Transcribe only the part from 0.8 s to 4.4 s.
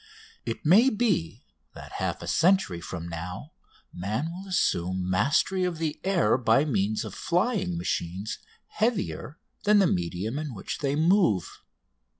be that half a century from now man